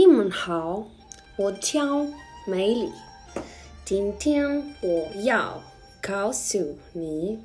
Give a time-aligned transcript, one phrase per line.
[0.00, 0.86] 你们好，
[1.36, 2.06] 我叫
[2.46, 2.90] 美丽。
[3.84, 5.62] 今天我要
[6.00, 7.44] 告诉你，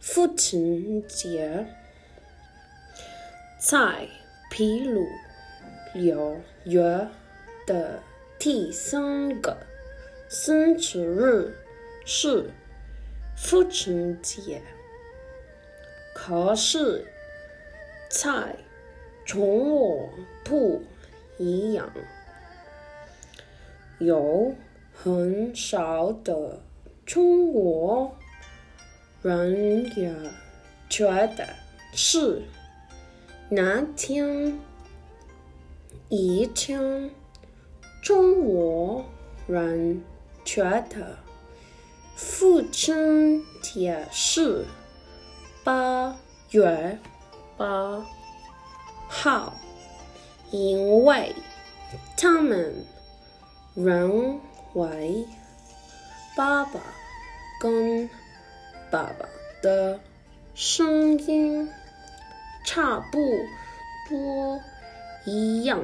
[0.00, 1.66] 父亲节
[3.58, 4.08] 在
[4.50, 5.06] 秘鲁
[5.92, 7.06] 六月
[7.66, 8.02] 的
[8.38, 9.54] 第三个
[10.26, 11.54] 星期日
[12.06, 12.50] 是
[13.36, 14.62] 父亲节，
[16.14, 17.04] 可是，
[18.08, 18.56] 在
[19.26, 20.08] 中国
[20.42, 20.82] 不
[21.38, 21.90] 一样，
[23.98, 24.54] 有
[24.92, 26.60] 很少的
[27.06, 28.16] 中国
[29.22, 30.14] 人也
[30.88, 31.06] 觉
[31.36, 31.48] 得
[31.92, 32.42] 是
[33.48, 34.58] 那天
[36.08, 37.10] 以前
[38.02, 39.04] 中国
[39.46, 40.02] 人
[40.44, 41.16] 觉得
[42.16, 44.64] 父亲节是
[45.62, 46.16] 八
[46.50, 46.98] 月
[47.56, 48.04] 八
[49.08, 49.54] 号。
[50.50, 51.34] 因为
[52.16, 52.74] 他们
[53.74, 54.40] 认
[54.74, 55.26] 为
[56.36, 56.80] 爸爸
[57.60, 58.08] 跟
[58.90, 59.28] 爸爸
[59.62, 60.00] 的
[60.54, 61.68] 声音
[62.64, 63.18] 差不
[64.08, 64.60] 多
[65.24, 65.82] 一样。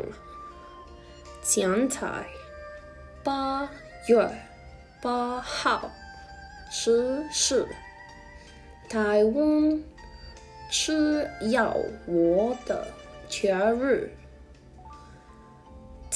[1.43, 2.25] 现在
[3.23, 3.69] 八
[4.09, 4.31] 月
[5.03, 5.91] 八号
[6.71, 7.67] 只是
[8.89, 9.85] 台湾
[10.71, 12.87] 吃药我的
[13.29, 14.11] 节日。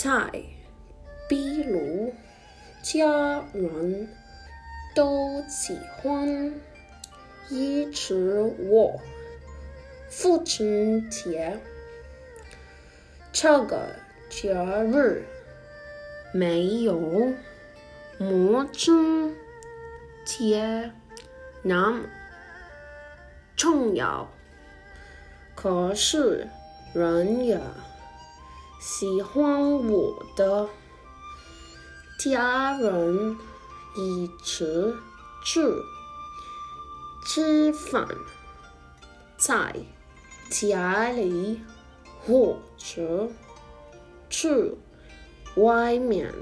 [0.00, 0.30] 在
[1.28, 2.14] 秘鲁，
[2.82, 4.08] 家人
[4.94, 6.54] 都喜欢
[7.50, 9.00] 一直我
[10.08, 11.58] 父亲节。
[13.32, 13.88] 这个
[14.30, 15.24] 节日
[16.32, 17.32] 没有
[18.18, 19.34] 母亲
[20.24, 20.92] 节
[21.60, 22.04] 那么
[23.56, 24.28] 重要，
[25.56, 26.46] 可是
[26.94, 27.60] 人也。
[28.80, 30.68] 喜欢我的
[32.18, 33.36] 家人
[33.96, 34.64] 一起
[35.44, 35.60] 去
[37.26, 38.06] 吃饭，
[39.36, 39.74] 在
[40.50, 41.60] 家里
[42.24, 43.28] 或者
[44.30, 44.74] 去
[45.56, 46.32] 外面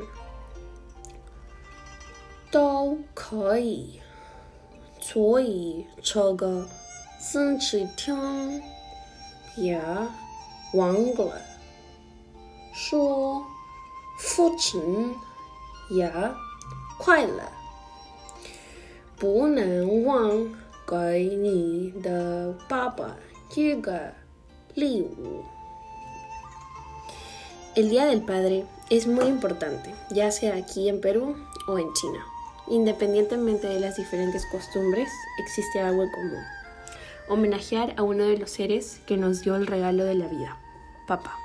[2.50, 4.00] 都可以。
[5.00, 6.68] 所以这个
[7.18, 8.62] 星期天
[9.56, 9.80] 也
[10.74, 11.55] 忘了。
[12.75, 13.45] 说
[14.17, 15.15] 父亲
[15.89, 16.11] 也
[16.97, 17.43] 快乐，
[19.17, 20.47] 不能忘
[20.87, 23.15] 给你的爸爸
[23.55, 24.13] 一个
[24.75, 25.43] 礼物。
[27.75, 31.35] El Día del Padre es muy importante, ya sea aquí en Perú
[31.67, 32.25] o en China.
[32.67, 36.43] Independientemente de las diferentes costumbres, existe algo en común.
[37.29, 40.57] Homenajear a uno de los seres que nos dio el regalo de la vida,
[41.07, 41.37] papá.